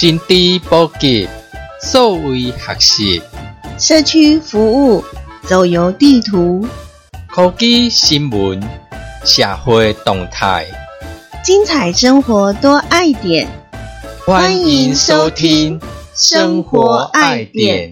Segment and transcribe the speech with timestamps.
[0.00, 1.28] 新知普及，
[1.82, 3.20] 数位学习，
[3.76, 5.04] 社区服务，
[5.42, 6.64] 走游地图，
[7.26, 8.62] 科技新闻，
[9.24, 10.64] 社会动态，
[11.42, 13.48] 精彩生活多爱点。
[14.24, 15.80] 欢迎收听
[16.14, 17.88] 《生活爱点》。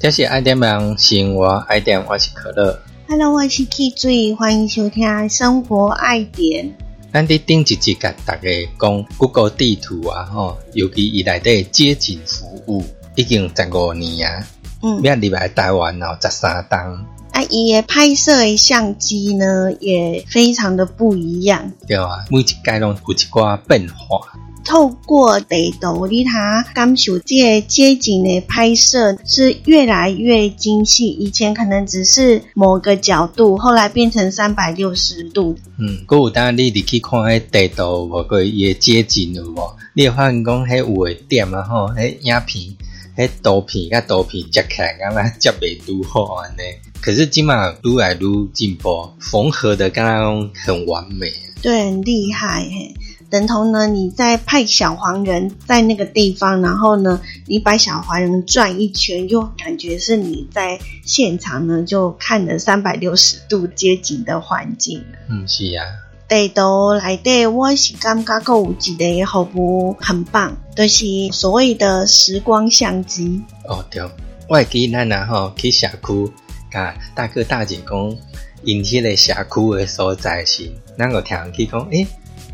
[0.00, 2.74] 这是爱点网生活爱点，我是可乐。
[3.08, 6.66] Hello，我是 K 水，欢迎收听《生活爱点》。
[7.12, 8.48] 咱伫顶一集甲大家
[8.80, 12.84] 讲 Google 地图啊，吼，尤其伊内底街景服务
[13.14, 14.44] 已经十五年啊，
[14.82, 17.06] 嗯，明入来台湾哦，十三档，
[17.36, 21.70] 啊，伊的拍摄的相机呢，也非常的不一样。
[21.86, 24.26] 对啊，每一届拢有一寡变化。
[24.64, 31.08] 透过地图，你他感受这个街景的拍摄是越来越精细。
[31.08, 35.54] 以前可能只是某个角度，后来变成三百六十度。
[35.78, 39.76] 嗯，佮有当你入去看迄地图，无过伊的街景有无？
[39.92, 42.76] 你会发现讲迄有诶点啊吼，迄影片、
[43.16, 46.60] 迄图片甲图片接起来，敢若接袂拄好安尼。
[47.00, 51.32] 可是今嘛愈来愈进步，缝合的敢若讲很完美。
[51.62, 52.94] 对，很厉害嘿。
[53.28, 65.02] 等同呢，你再派小黄人在那个地方，然后呢，你把小黄人转一圈，就感觉是你在现场呢，就看了三百六十度街景的环境。
[65.28, 65.84] 嗯，是啊。
[66.28, 73.40] 地图内底，我是感觉够有一个服务很棒，就是所谓的时光相机。
[73.64, 74.02] 哦对，
[74.48, 76.32] 我会记咱啊吼去社区，
[76.68, 78.16] 甲大哥大姐讲，
[78.64, 82.04] 因迄个社区诶所在是，咱有听人去讲，诶、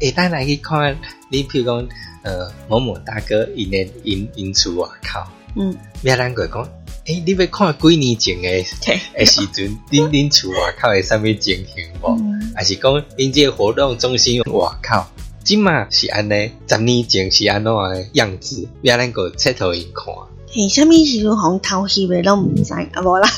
[0.00, 0.94] 诶，咱来去看，
[1.30, 1.88] 你譬如讲，
[2.24, 5.20] 呃，某某大哥因诶因因厝外口，
[5.56, 6.68] 嗯，要咱过讲，
[7.06, 12.16] 诶、你要看几年前诶对，诶时阵， 恁恁厝外口诶啥物情形无？
[12.20, 15.04] 嗯，还是讲恁这个活动中心外口？
[15.42, 18.68] 即嘛是安尼，十年前是安怎诶样子？
[18.82, 20.14] 要咱个佚佗因看。
[20.54, 23.28] 嘿，啥物时阵红头翕诶，拢毋知啊，无啦。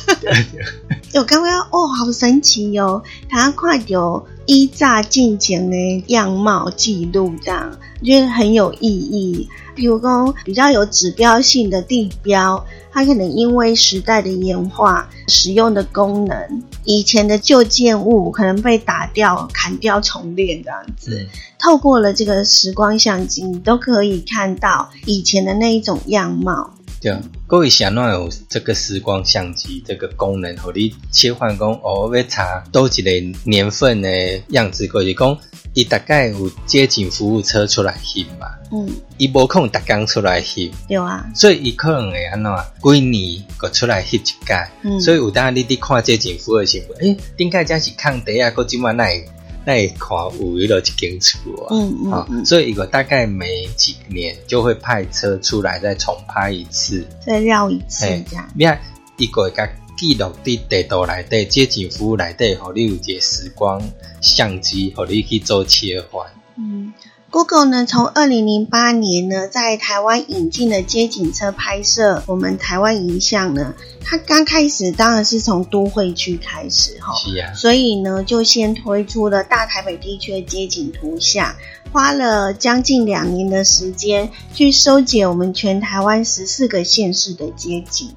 [1.15, 3.03] 我感觉哦，好神奇哦！
[3.31, 5.77] 他看到依炸进前的
[6.09, 9.49] 样貌记录，这样觉得很有意义。
[9.75, 21.21] 比如说比较有指标性的地标，它可能因为时代的演化，使用的功能，以前的旧建物可能被打掉、砍掉、重练这样子。
[21.21, 26.74] 嗯透过了这个时光相机，你都可以看到以前的那一种样貌。
[27.04, 27.15] 对，
[27.47, 33.10] 各位想哪有这个时光相机这个功能，互你切换讲哦，要查多一个
[33.44, 35.38] 年份的样子，就是讲
[35.75, 38.88] 伊大概有街景服务车出来翕嘛，嗯，
[39.19, 42.50] 伊无可能逐工出来翕，对啊，所以伊可能会安怎
[42.82, 49.28] 几年个出来翕一届，嗯，所以有当你伫看街景服务的时候，诶、顶届才是空地啊，佮即满那会
[49.65, 51.69] 那也看有迄落一间厝啊。
[51.71, 58.49] 嗯嗯啊、嗯，所以一个大概每几年就会派车出来再重拍一次，再绕一次嘿这样。
[58.55, 58.81] 你看
[59.17, 63.81] 一个会甲记录伫地图内底、街景服务内底，和你有一个时光
[64.21, 66.29] 相机，和你去做切换。
[66.57, 66.93] 嗯
[67.34, 81.53] ，Google 呢，从二零零八年呢，在台湾引进了街景车拍摄我们台湾影像呢，它刚开始当然是从都会区开始哈，是啊，所以呢，就先推出了大台北地区的街景图像，
[81.91, 88.15] 花了将近两年的时间去收集我们全台湾十四个县市的街景。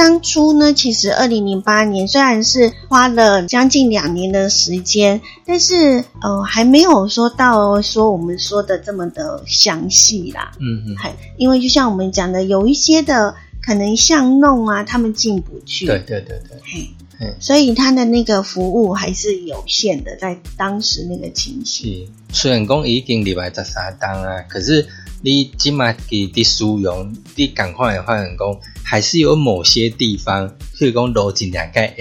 [0.00, 10.52] 当初呢，其实二零零八年虽然是花了将近两年的时间，但是呃还没有说到说我们说的这么的详细啦。
[10.58, 15.84] 嗯嗯，嘿，因为就像我们讲的，有一些的可能巷弄啊，他们进不去。
[15.84, 16.88] 对对对对，嘿，
[17.18, 22.06] 嘿，所以他的那个服务还是有限的，在当时那个情形。
[22.06, 22.08] 是。
[22.32, 24.88] 虽然讲已经礼拜十三档啊，可是
[25.22, 31.92] 你即马伫伫使用，你赶快会发现讲，还是有某些地方，譬如讲路尽量较下，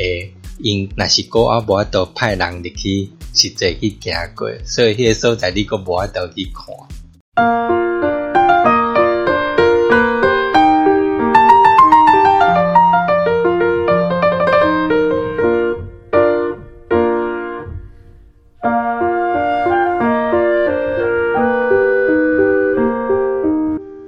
[0.60, 8.19] 因若是过啊无法度派人入去实际去行过，所以迄个所在你个无法度去看。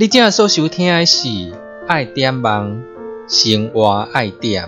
[0.02, 1.28] 你正所收听的是
[1.88, 2.82] 《爱点网
[3.30, 4.66] 生活爱点》。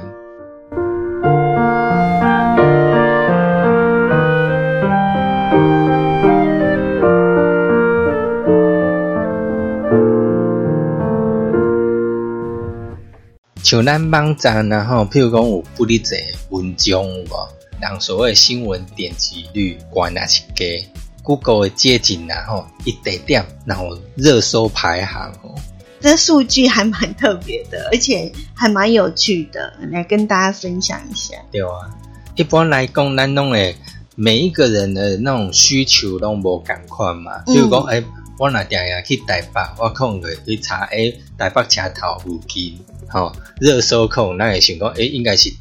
[13.63, 16.21] 像咱网站啊吼，譬如讲有不哩侪
[16.51, 17.49] 文章有无？
[17.81, 20.85] 人所谓新闻点击率关还是低
[21.23, 25.55] ，Google 的街景然后一得点，然后热搜排行哦。
[25.99, 31.37] 这数据还蛮特别的，而且还蛮有趣的，来跟大家分享一下。
[31.49, 31.89] 对啊，
[32.35, 33.73] 一般来讲，咱弄诶
[34.15, 37.41] 每一个人的那种需求拢无共款嘛。
[37.45, 38.03] 比如讲，诶，
[38.37, 42.77] 我若定定去台北，我可能会去查诶台北车头附近，
[43.07, 43.31] 吼
[43.61, 45.53] 热搜控，咱会想讲，诶，应该是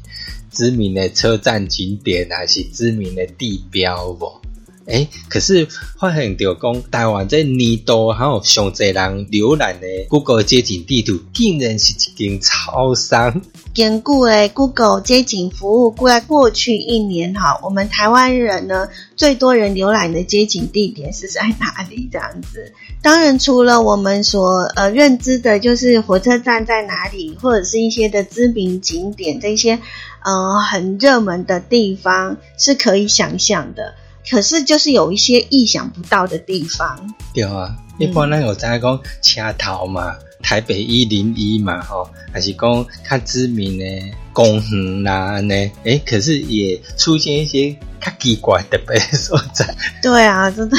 [0.51, 4.41] 知名的车站景点，还是知名的地标无？
[4.85, 13.41] 诶，可是发现到讲台湾这年度还有上侪人浏览的 Google 街景地图，竟然是一间超商。
[13.73, 22.09] 根据诶 Google 街景服务，在过去一年哈，我们台湾人呢最多人浏览的街景地点是在哪里？
[22.11, 29.79] 这样子，当然除了我们所呃认知的，就是火车站在哪里，或者是一些的知名景点，这些
[30.23, 33.95] 呃很热门的地方是可以想象的。
[34.29, 37.13] 可是，就是有一些意想不到的地方。
[37.33, 43.85] 对啊，一般咱有在讲车头嘛，台北一零一嘛，吼，还是讲较知名的
[44.31, 45.53] 公园啦呢？
[45.83, 47.71] 诶，可是也出现一些
[48.01, 49.75] 较奇怪的别所在。
[50.01, 50.77] 对啊，真的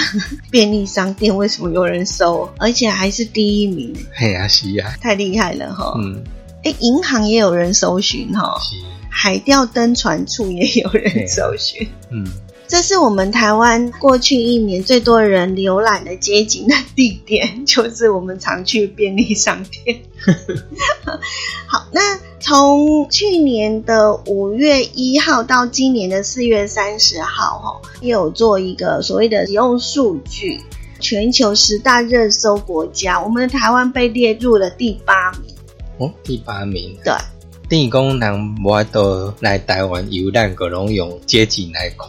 [0.50, 3.94] 便利商店为什么有人搜，而且还是第一名？
[4.14, 5.94] 嘿啊，是啊，太厉害了哈。
[5.98, 6.24] 嗯，
[6.62, 8.58] 诶，银行也有人搜寻哈，
[9.10, 12.26] 海钓登船处也有人搜寻，嗯。
[12.66, 20.00] 这是我们台湾过去一年最多人浏览的街景的地点，就是我们常去便利商店。
[21.68, 30.60] 好，那从去年的五月一号到今年的四月三十号，哈，也有做一个所谓的使用数据，
[31.00, 35.54] 全球十大热搜国家，我们的台湾被列入了第八名。
[35.98, 36.96] 哦，第八名。
[37.04, 37.12] 对。
[37.74, 42.08] 电工人我都来台湾游览，各种用街景来看。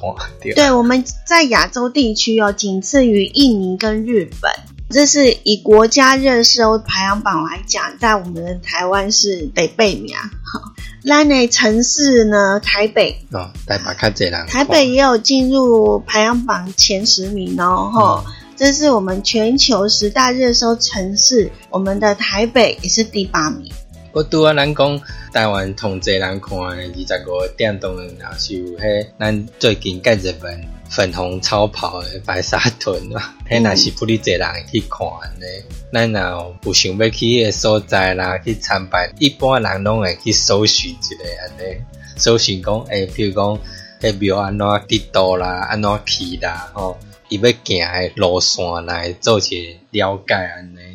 [0.53, 4.51] 对，我们在亚洲地区哦，仅次于印尼跟日本。
[4.91, 10.15] 这是以国家热搜排行榜来讲，在我们的台湾是得背名。
[10.15, 10.61] 好，
[11.03, 12.59] 那内城市呢？
[12.59, 14.45] 台北哦，台北看这啦。
[14.47, 17.89] 台北也有进入排行榜前十名哦。
[17.91, 18.23] 哈，
[18.55, 23.71] 这是我们全球十大热搜城市，我们的台北也是第八名。
[24.15, 25.01] 我拄啊，咱讲
[25.33, 35.05] 台湾同济人看二十五点当然也是有迄咱最近介日本粉红超跑的白沙屯嘛，迄若是不哩济人去看
[35.37, 35.45] 呢。
[35.91, 41.09] 咱若有想要去个所在啦，去参拜，一般人拢会去搜寻一下
[41.43, 41.77] 安尼，
[42.15, 43.59] 搜寻讲，诶，比如讲，
[43.99, 46.97] 迄庙安怎地道啦，安怎去啦，吼，
[47.27, 50.94] 伊要行诶路线来做一了解安尼。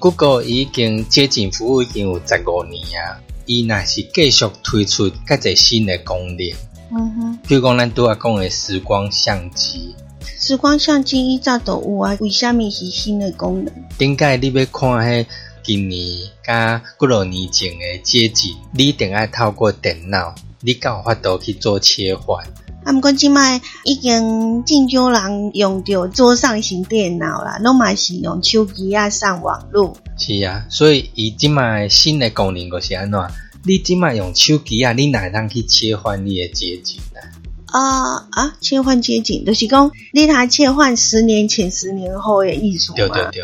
[0.00, 6.52] Google 已经接近服务已经有十五年啊，伊若是继续推出较侪新的功能，
[6.92, 13.74] 嗯哼，比如讲咱拄啊讲的时光相机，时光相机依早都有啊，为虾米是新的功能？
[13.98, 15.26] 顶解你要看迄
[15.64, 22.46] 今年甲几落年前的街景，你一定要透过电脑，你才有法度去做切换。
[22.88, 29.94] 他们讲即卖已经真少人用着桌上型电脑啦，拢嘛是用手机啊上网络。
[30.16, 33.20] 是啊，所以伊即卖新的功能就是安怎？
[33.66, 37.20] 你即卖用手机啊，你哪能去切换你的街景呢？
[37.66, 43.42] 啊啊，切换街景，就是讲你他切换十年前、十年后的艺术对对对。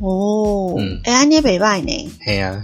[0.00, 2.10] 哦，嗯，哎，安尼袂歹呢。
[2.24, 2.62] 系啊，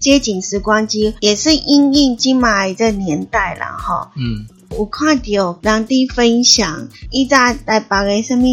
[0.00, 4.12] 街景时光机也是因应今麦这年代啦，哈。
[4.16, 4.46] 嗯。
[4.76, 8.44] 有看到人哋分享，伊在台北嘅什么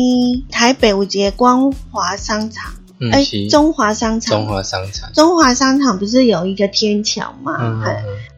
[0.50, 2.74] 台北有一个光华商场，
[3.12, 7.58] 哎，中华商场，中华商场，中华商场不是有一个天桥吗？
[7.62, 7.82] 嗯。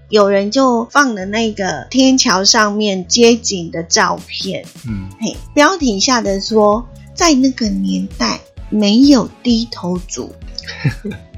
[0.09, 10.31] 有人就放了那个天桥上面街景的照片，嗯，嘿，标题下的说，在那个年代没有低头族，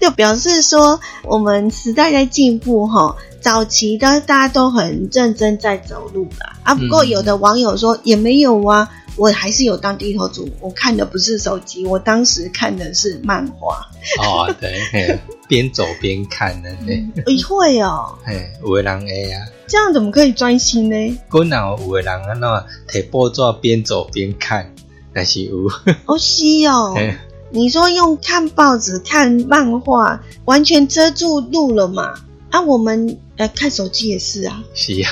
[0.00, 3.16] 就表示说我们时代在进步，哈。
[3.40, 13.88] 早期的大家都很认真在走路啦，啊，不过有的网友说也没有啊，我还是有当低头族，我看的不是手机，我当时看的是漫画。
[14.20, 16.88] 哦，对，边走边看的呢。
[17.26, 21.18] 诶会哦，嘿，有的人会啊，这样怎么可以专心呢？
[21.30, 24.74] 我哪有的人啊，那提报纸边走边看，
[25.14, 25.58] 但是有，
[26.06, 27.16] 哦是哦，嘿
[27.50, 32.14] 你说用看报纸、看漫画，完全遮住路了嘛？
[32.50, 35.10] 啊，我们呃看手机也是啊，是啊，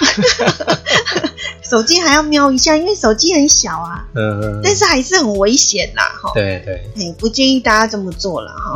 [1.63, 6.31] 手机还要瞄一下，因为手机很小啊，嗯，但是还是很危险啦，哈。
[6.35, 8.73] 对对，嘿，不建议大家这么做了哈。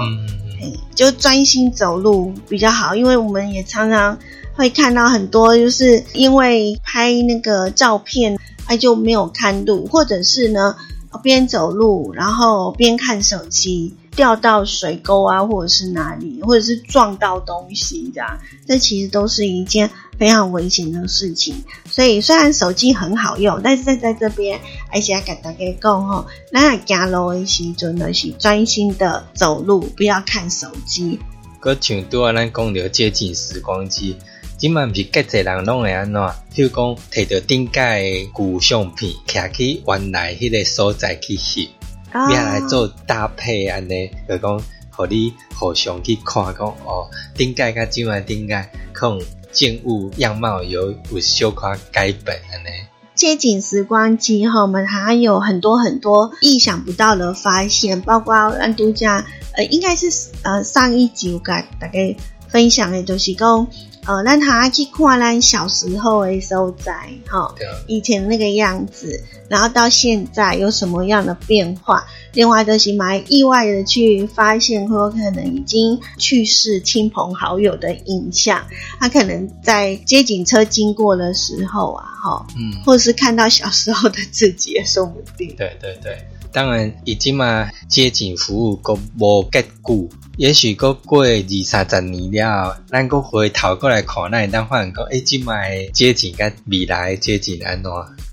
[0.63, 4.19] 嗯，就专心走路比较好，因为我们也常常
[4.55, 10.77] 会看到很多，就是因为拍那个照片，哎就没有看路，或者是呢
[11.19, 21.65] 边走路然后边看手机，掉到水沟啊，或者是哪里，或者是撞到东西这样，这其实都是一件非常危险的事情。
[21.87, 31.19] 所以虽然手机很好用，但是在在这边还是要跟大家讲吼，咱行路的时阵呢是专心的走路，不要看手机。
[31.61, 34.17] 佮像拄仔咱讲着接近时光机，
[34.61, 36.21] 即嘛毋是介侪人拢会安怎？
[36.55, 41.71] 譬如讲，摕着顶界的旧相片，徛去原来迄个所在去翕，
[42.13, 52.67] 来做搭配安尼，就讲，互你互相去看讲，哦，顶界甲即满顶界，可能景物样貌有有小可改变安尼。
[53.15, 59.27] 借景时光机哈，我们还有很多很多意想不到的发现，包括安度假，
[59.57, 60.11] 呃，应该是
[60.43, 62.17] 呃上一集我跟大家
[62.49, 63.67] 分享的，就是讲，
[64.07, 66.93] 呃，让他去看咱小时候的所在，
[67.27, 67.55] 哈，
[67.87, 72.05] 以前那个样子，然后到现在有什么样的变化？
[72.33, 78.65] 另外就是蛮意外的去发现，或可能已经去世亲朋好友的影像，
[78.99, 82.83] 他可能在街景车经过的时候啊，哈，嗯。
[82.85, 85.55] 或者是看到小时候的自己也说不定。
[85.57, 86.19] 对对对，
[86.53, 97.91] 当然，伊即嘛街景服务阁无结久，也许阁过二三十年了，咱阁回头过来看，咱会当发现讲，诶、即嘛的街景甲未来的街景安怎，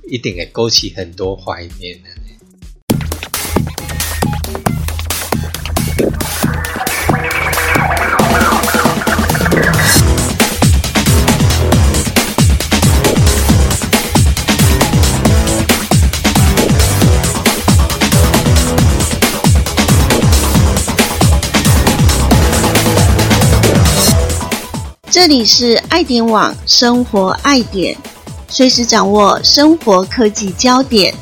[0.09, 1.99] 一定会勾起很多怀念
[25.27, 27.93] 这里是爱点网生活爱点，
[28.47, 31.13] 随时掌握生活科技焦点。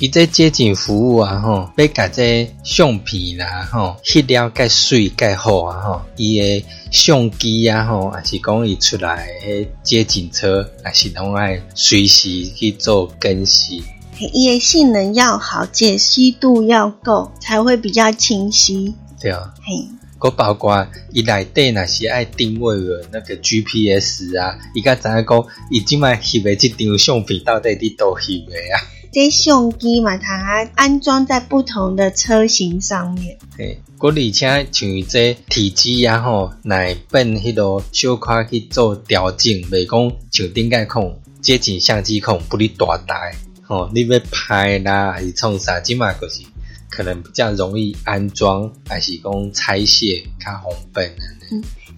[0.00, 13.80] 伊这街景服务啊，吼，要甲这相片啦，吼，翕了介水介好啊，吼，伊的相机啊，吼，还是讲伊出来的街景车，还是拢爱随时去做更新。
[14.20, 18.94] 嘿伊的性能要好，解析度要够，才会比较清晰。
[19.18, 19.54] 对啊。
[19.62, 28.76] 嘿，佮包括伊内底若是爱定位的那个 GPS 啊，伊甲知影讲，伊即摆翕的即张相片到底伫倒翕的啊？
[29.10, 33.38] 这相机嘛，它安装在不同的车型上面。
[33.56, 43.34] 嘿，佮而且像伊这体积啊吼，乃变迄落小可去做调整，袂讲像顶个控接近相机控不哩大台，
[43.70, 46.42] 哦、你要拍啦还是从啥，即嘛就是
[46.90, 51.24] 可能比较容易安装，还是讲拆卸较方便的。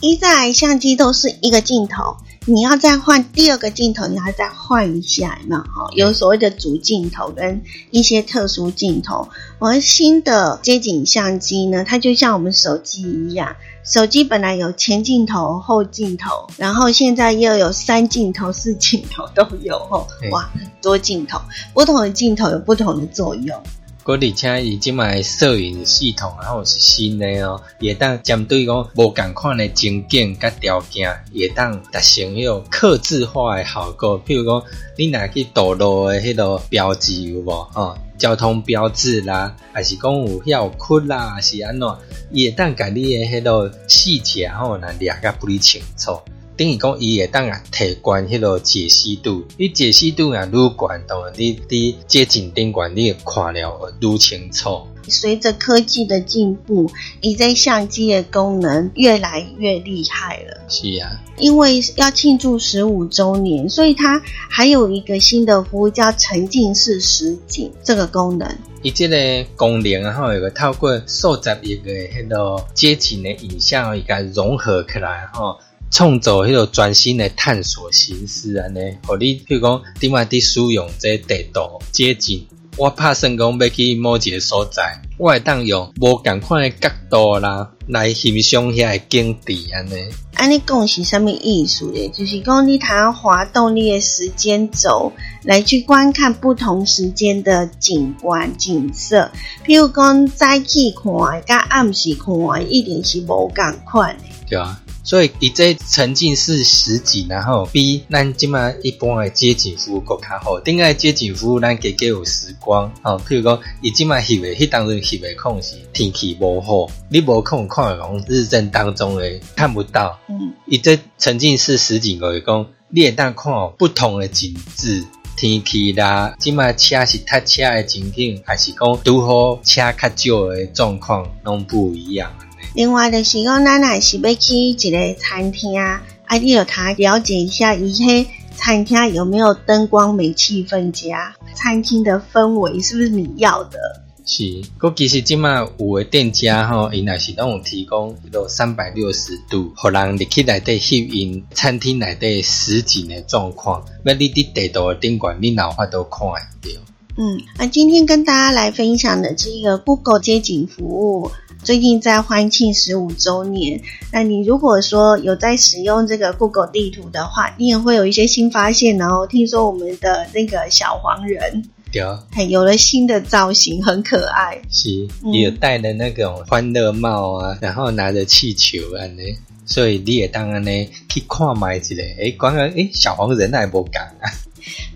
[0.03, 2.15] 一在相机都是一个镜头，
[2.45, 5.63] 你要再换第二个镜头，你要再换一下，有没有？
[5.63, 9.29] 哈，有所谓的主镜头跟一些特殊镜头。
[9.61, 21.41] 而新的街景相机呢，它就像我们手机一样，手机本来有前镜头、后镜头，然后现在又有三镜头、四镜头都有，吼对，哇，很多镜头，
[21.73, 23.63] 不同的镜头有不同的作用。
[24.05, 34.23] 佮而且伊即卖摄影系统，然后是新的哦，也当针对讲无共款的情景甲条件，也当达成迄个克制化的效果。
[34.25, 34.63] 譬如讲，
[34.99, 37.53] 你若去道路的迄个标志有无？
[37.75, 41.89] 哦、交通标志啦，还是讲有遐有窟啦，是安怎？
[42.33, 46.19] 伊会当甲你的迄个细节吼，若掠甲不哩清楚。
[46.63, 54.83] 等于讲，伊会当啊提悬迄个解析度，你解析度啊愈悬，当然你伫街景顶悬，你会看了会愈清楚。
[55.09, 56.89] 随着科技的进步，
[57.21, 60.61] 你在相机的功能越来越厉害了。
[60.69, 68.49] 是啊，因为要庆祝十五周年，所以它还有一个新的服务叫沉浸式实景这个功能。
[68.83, 69.17] 伊即个
[69.57, 75.59] 功能然后，有个透过数十亿个迄个街景的影像，伊甲融合起来，吼，
[75.93, 81.61] 创造迄个全新的探索形式安尼，互你譬如讲顶摆伫使用这地图
[81.93, 82.47] 街景。
[82.79, 89.93] 我拍算讲要去某一个所在，我会当用无共款的角度啦，来欣赏遐个景致安尼。
[90.33, 92.09] 安尼讲是啥物意思咧？
[92.09, 95.13] 就是讲你通滑动你的时间轴，
[95.45, 99.31] 来去观看不同时间的景观景色。
[99.67, 104.25] 譬如讲早起看，甲暗时看，一定是无共款的。
[104.49, 104.81] 对啊。
[105.05, 110.61] 所以，伊这沉浸式实景，然后比咱即马一般的街景服务搁较好。
[110.61, 120.21] 顶个街景服务，咱加加有时光，哦，譬如讲，伊即马翕的，迄当中翕的空是天气无好，你无空看讲日正当中的看不到。
[120.29, 125.05] 嗯，伊这沉浸式实景就是讲，你会当看不同的景致、
[125.37, 132.33] 天气啦，即马车是塞车的情景，还是讲拄好车较少的状况，拢不一样。
[132.75, 136.03] 另外就是讲，咱也是要去一个餐厅，啊，
[136.41, 138.27] 你要他了解一下，伊迄
[138.57, 143.79] 餐厅有没有灯光煤、气氛家，餐厅的氛围是不是你要的？
[144.25, 156.81] 是，过其实即马有诶店家吼，伊若是拢有提供一个三百六十度，互人入去内底翕因餐厅内底实景的状况，要你伫地图的顶管，你脑法都看会到。
[157.19, 161.31] 嗯，那今天跟大家来分享的这个 Google 街景服务。
[161.63, 169.25] 最近在欢庆十五周年，那你如果说有在使用这个 Google 地图的话，你也会有一些新发现哦。
[169.29, 174.61] 听说我们的那个小黄人，对啊，有了新的造型，很可爱。
[174.69, 179.23] 是，也戴了那种欢乐帽啊，然后拿着气球啊，呢，
[179.65, 180.71] 所以你也当然呢
[181.09, 184.27] 去看买一个，哎，刚刚哎小黄人还不讲啊。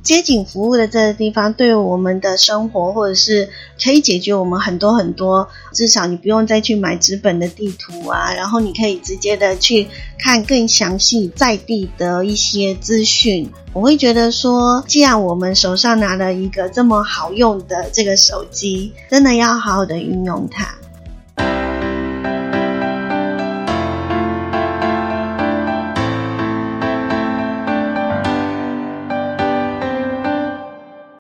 [0.07, 3.49] 街景服务的这个地方，对我们的生活，或者是
[3.83, 13.51] 可以解决我们很多很多，至少你不用再去买纸本的地图啊，然后你可以直接的去看更详细在地的一些资讯。
[13.73, 20.73] 我会觉得说，既然我们手上拿了一个这么好用的这个手机，真的要好好的运用它。